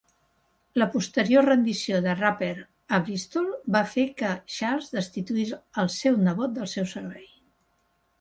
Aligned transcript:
La 0.81 0.85
posterior 0.93 1.45
rendició 1.47 1.99
de 2.05 2.15
Rupert 2.21 2.95
a 2.97 2.99
Bristol 3.09 3.49
va 3.75 3.81
fer 3.91 4.05
que 4.21 4.31
Charles 4.55 4.89
destituís 4.95 5.53
al 5.83 5.93
seu 5.97 6.17
nebot 6.29 6.57
del 6.57 6.71
seu 6.73 6.89
servei. 6.95 7.29